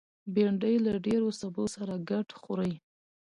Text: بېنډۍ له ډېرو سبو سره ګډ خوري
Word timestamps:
بېنډۍ 0.33 0.75
له 0.85 0.93
ډېرو 1.05 1.29
سبو 1.39 1.63
سره 1.75 1.93
ګډ 2.09 2.27
خوري 2.39 2.73